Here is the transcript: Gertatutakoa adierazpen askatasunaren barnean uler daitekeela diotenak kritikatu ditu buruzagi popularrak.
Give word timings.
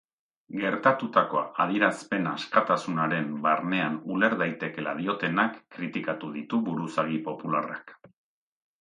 Gertatutakoa 0.59 1.43
adierazpen 1.65 2.31
askatasunaren 2.31 3.29
barnean 3.45 4.01
uler 4.17 4.37
daitekeela 4.43 4.97
diotenak 5.03 5.63
kritikatu 5.79 6.35
ditu 6.41 6.65
buruzagi 6.73 7.25
popularrak. 7.33 7.99